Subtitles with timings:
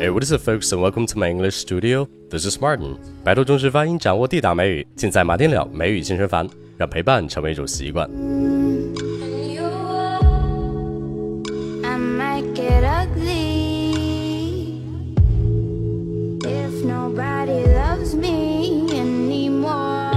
[0.00, 2.08] Hey, what is up, folks, and welcome to my English studio.
[2.30, 2.96] This is Martin.
[3.22, 6.48] 摆脱中式发音，掌握地道美语，尽在马丁了美语健身房，
[6.78, 8.08] 让陪伴成为一种习惯。
[11.82, 14.80] I might get ugly
[16.44, 20.14] if nobody loves me anymore.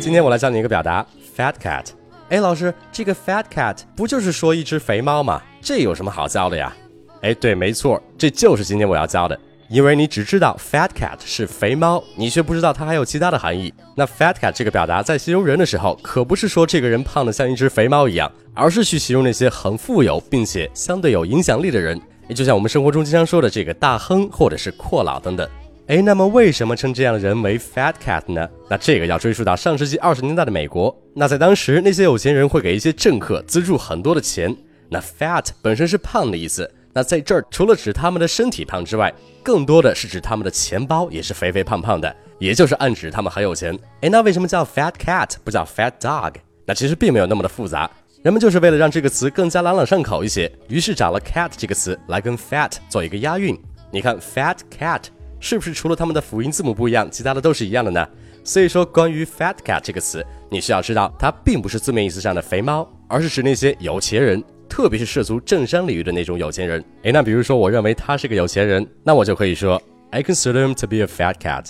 [0.00, 1.06] 今天我来教你一个表达
[1.36, 1.88] ，fat cat。
[2.30, 5.42] 哎，老师，这个 fat cat 不就是说一只肥猫吗？
[5.60, 6.74] 这有什么好教的呀？
[7.20, 9.38] 哎，对，没错，这就是今天我要教的。
[9.68, 13.74] 因为你只知道 fat cat 是肥猫，你却不知道它还有其他的含义。
[13.96, 22.00] 那 fat cat 这个表达在形容人的时候，可不是说这个人胖得像一只肥猫一样，而是去形容那些很富有并且相对有影响力的人。
[22.28, 25.48] 也就像我们生活中经常说的这个大亨或者是阔佬等等。
[25.88, 28.48] 哎，那么为什么称这样的人为 fat cat 呢？
[28.70, 30.96] 那这个要追溯到上世纪二十年代的美国。
[31.12, 34.56] 那在当时，那些有钱人会给一些政客资助很多的钱。
[34.88, 36.70] 那 fat 本身是胖的意思。
[36.96, 43.78] 那在这儿，除了指他们的身体胖之外，更多的是指他们的钱包也是肥肥胖胖的，也就是暗指他们很有钱。
[44.00, 46.32] 哎，那为什么叫 fat cat 不叫 fat dog？
[46.64, 47.90] 那其实并没有那么的复杂，
[48.22, 53.54] 人们就是为了让这个词更加朗朗上口一些，于是找了 cat 这个词来跟 fat 做一个押韵。
[53.92, 55.02] 你看 fat cat
[55.38, 58.08] 是不是除了它们的辅音字母不一样，其他的都是一样的呢？
[58.42, 64.42] 所以说，关于 fat cat 这个词，你需要知道，它并不是字面意思上的肥猫，而是指那些有钱人。
[64.76, 71.68] 特别是涉足政商领域的那种有钱人，诶，那比如说我认为他是个有钱人，那我就可以说 I consider him to be a fat cat.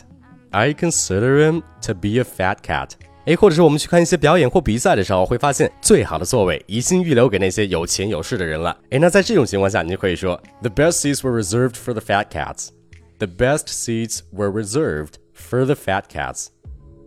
[0.51, 2.91] I consider him to be a fat cat.
[3.27, 8.77] 诶，或者是我们去看一些表演或比赛的时候，会发现最好的座位已经预留给那些有钱有势的人了。
[8.91, 12.71] 诶，那在这种情况下，你就可以说 The best seats were reserved for the fat cats.
[13.21, 16.49] The best seats were reserved for the fat cats.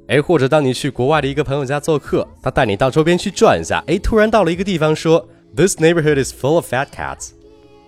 [0.08, 5.28] 哎，或者当你去国外的一个朋友家做客，他带你到周边去转一下，哎，突然到了一个地方说。
[5.60, 7.34] This neighborhood is full of fat cats.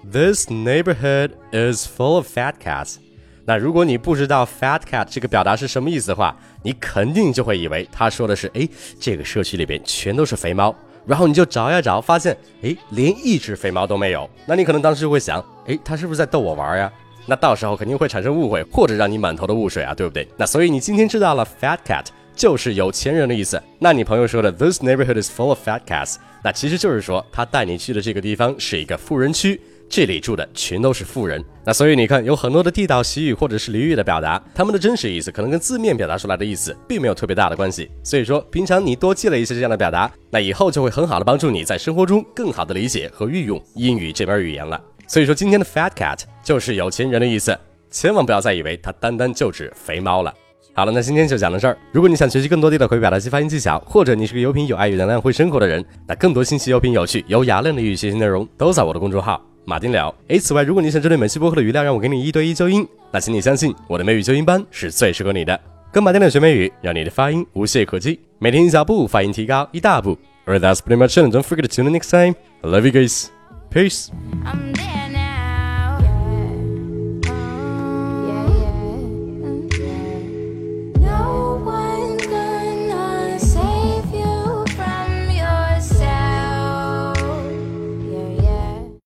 [0.03, 2.97] This neighborhood is full of fat cats.
[3.45, 8.67] 那如果你不知道 fat cat 这个表达是什么意思的话，你肯定就会以为他说的是，哎，
[8.99, 10.75] 这个社区里边全都是肥猫。
[11.05, 14.29] 然后你就找呀找，发现，哎，连一只肥猫都没有。
[14.45, 16.91] 那你可能当时就会想，哎，他是不是在逗我玩呀？
[17.25, 20.27] 那到时候肯定会产生误会，或者让你满头的雾水啊，对不对？
[20.35, 22.03] 那所以你今天知道了 fat cat
[22.41, 23.61] 就是有钱人的意思。
[23.77, 31.45] 那你朋友说的 This neighborhood is full of fat cats，那其实就是说他带你去的这个地方是一个富人区，这里住的全都是富人。
[31.63, 37.91] 那所以你看，有很多的地道习语或者是俚语的表达，他们的真实意思可能跟字面表达出来的意思并没有特别大的关系。
[38.03, 44.83] 所以说，平常你多记了一些这样的表达，那以后就会很好的帮助你在生活中更好的理解和运用英语这门语言了。
[45.05, 47.55] 所以说，今天的 fat cat 就是有钱人的意思，
[47.91, 50.33] 千万不要再以为它单单就指肥猫了。
[50.73, 51.77] 好了，那今天就讲到这儿。
[51.91, 60.13] 如果你想学习更多地道口语表达及发音技巧，或者你是个有品有爱有能量会生活的人，那更多信息、有品、有趣、有雅量的英语学习内容都在我的公众号马丁聊。
[60.29, 65.59] 诶，此外，如果你想针对每期播客的语料让我给你一对一纠音，那请你相信我的美语纠音班是最适合你的。
[65.91, 70.17] 跟马丁聊学美语，让你的发音无懈可击，每天一小步，发音提高一大步。
[70.47, 71.35] Alright, that's pretty much it.
[71.35, 72.33] Don't forget to tune in next time.
[72.61, 73.27] I love you guys.
[73.69, 74.07] Peace.